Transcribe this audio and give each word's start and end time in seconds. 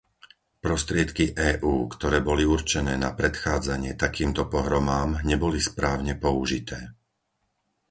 Prostriedky 0.65 1.25
EÚ, 1.49 1.75
ktoré 1.95 2.17
boli 2.29 2.41
určené 2.55 2.93
na 3.05 3.09
predchádzanie 3.19 3.91
takýmto 4.03 4.43
pohromám, 4.53 5.09
neboli 5.29 5.59
správne 5.69 6.13
použité. 6.25 6.79